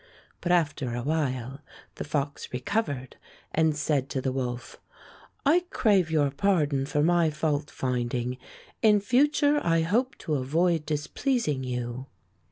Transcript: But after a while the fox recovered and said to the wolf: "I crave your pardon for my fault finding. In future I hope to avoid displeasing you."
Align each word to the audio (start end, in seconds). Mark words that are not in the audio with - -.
But 0.41 0.51
after 0.51 0.95
a 0.95 1.03
while 1.03 1.59
the 1.97 2.03
fox 2.03 2.51
recovered 2.51 3.17
and 3.53 3.77
said 3.77 4.09
to 4.09 4.19
the 4.19 4.31
wolf: 4.31 4.79
"I 5.45 5.65
crave 5.69 6.09
your 6.09 6.31
pardon 6.31 6.87
for 6.87 7.03
my 7.03 7.29
fault 7.29 7.69
finding. 7.69 8.39
In 8.81 8.99
future 8.99 9.61
I 9.63 9.81
hope 9.83 10.17
to 10.17 10.33
avoid 10.33 10.87
displeasing 10.87 11.63
you." 11.63 12.07